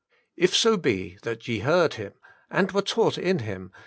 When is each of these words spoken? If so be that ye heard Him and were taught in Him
If 0.35 0.55
so 0.55 0.77
be 0.77 1.19
that 1.21 1.47
ye 1.47 1.59
heard 1.59 1.93
Him 1.93 2.13
and 2.49 2.71
were 2.71 2.81
taught 2.81 3.19
in 3.19 3.37
Him 3.37 3.71